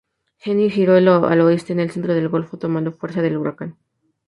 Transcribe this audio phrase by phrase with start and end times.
[0.39, 3.77] Jeanne giró al oeste en el centro del golfo, tomando fuerza de huracán.